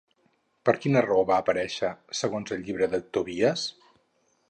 Per 0.69 0.73
quina 0.85 1.03
raó 1.07 1.27
va 1.33 1.37
aparèixer 1.45 1.93
segons 2.23 2.57
el 2.57 2.67
Llibre 2.71 2.91
de 2.97 3.05
Tobies? 3.19 3.71